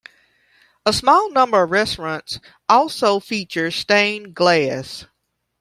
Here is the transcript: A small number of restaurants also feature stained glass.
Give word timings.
A 0.83 0.93
small 0.93 1.29
number 1.29 1.61
of 1.61 1.69
restaurants 1.69 2.39
also 2.67 3.19
feature 3.19 3.69
stained 3.69 4.33
glass. 4.33 5.05